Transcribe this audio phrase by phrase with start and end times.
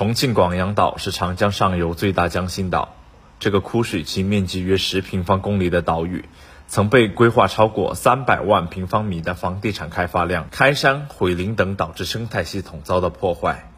[0.00, 2.94] 重庆广阳岛是长江上游最大江心岛。
[3.38, 6.24] 这个枯水期面积约十平方公里的岛屿，
[6.68, 13.70] 曾被规划超过三百万平方米的房地产开发量开山毁林等，导致生态系统遭到破坏。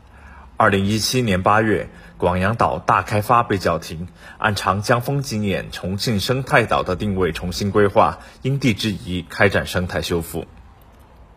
[0.57, 1.89] 二零一七年八月，
[2.19, 4.07] 广阳岛大开发被叫停，
[4.39, 10.47] 按长江风景眼重庆生态岛的定位重新规划，因地制宜开展生态修复。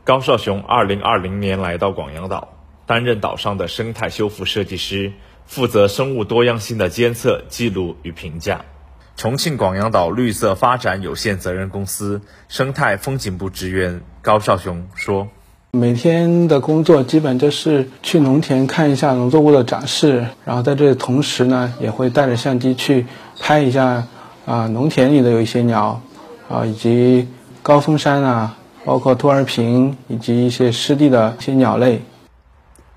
[0.04, 2.50] 高少雄二零二零年来到广阳岛。
[2.86, 5.14] 担任岛上的生态修复设计师，
[5.46, 8.62] 负责生物多样性的监测、记录与评价。
[9.18, 15.30] 重庆广阳岛绿色发展有限责任公司生态风景部职员高少雄说
[15.72, 23.06] ：“每天的工作基本就是去农田看一下农作物的展示，然后在这同时呢，也会带着相机去
[23.40, 24.06] 拍一下
[24.46, 26.02] 啊农田里的有一些鸟
[26.50, 27.28] 啊，以及
[27.64, 32.02] 高峰山啊，包括托儿坪以及一些湿地的一些鸟类。”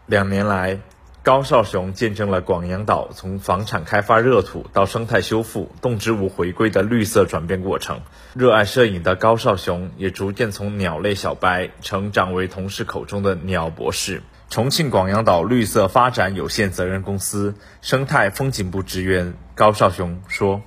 [0.08, 0.78] 两年来，
[1.22, 8.00] 高少雄见证了广阳岛从房产开发热土到生态修复、动植物回归的绿色转变过程。
[8.32, 14.22] 热爱摄影的高少雄也逐渐从鸟类小白成长为同事口中的鸟博士。
[14.48, 20.62] 重庆广阳岛绿色发展有限责任公司生态风景部职员高少雄说：“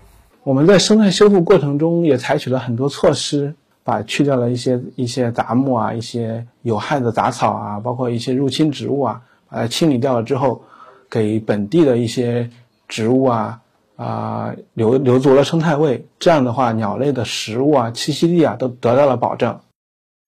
[0.46, 9.22] 我们在生态修复过程中也采取了很多措施。”把去掉了一些一些杂木啊，一些有害的杂草啊，包括一些入侵植物啊，
[9.52, 10.64] 呃清理掉了之后，
[11.10, 12.50] 给本地的一些
[12.88, 13.62] 植物啊
[13.96, 16.04] 啊留留足了生态位。
[16.18, 19.60] 这样的话，鸟类的食物啊、栖息地啊都得到了保证。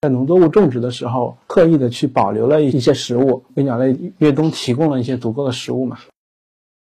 [0.02, 5.98] 在农作物种植的时候，刻意的去保留了一些食物，为鸟类越冬提供了一些足够的食物嘛。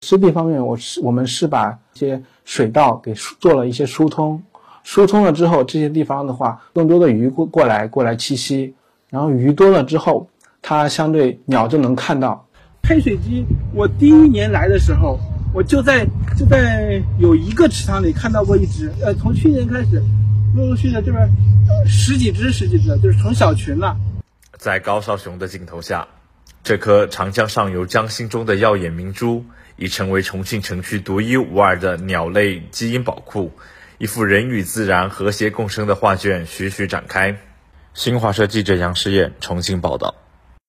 [0.06, 4.42] 湿地方面，我是我们是把一些水稻给做了一些疏通。
[4.84, 8.74] 疏通了之后，这些地方的话，更多的鱼过过来过来栖息，
[9.10, 10.28] 然后鱼多了之后，
[10.62, 12.48] 它相对鸟就能看到。
[12.82, 15.20] 配水机，我第一年来的时候，
[15.54, 16.08] 我就在
[16.38, 20.02] 就在有一个池塘里看到过一只，呃，从去年开始，
[20.56, 21.30] 陆陆续续这边
[21.86, 23.96] 十几只十几只，就是成小群了。
[24.58, 26.08] 在高少雄的镜头下，
[26.64, 29.46] 这颗长江上游江心中的耀眼明珠，
[29.76, 33.52] 已成为重庆城区独一无二的鸟类基因宝库。
[34.00, 37.38] 一幅人与自然和谐共生的画卷徐徐展开。
[37.94, 40.16] 新华社记者杨诗燕重庆报道。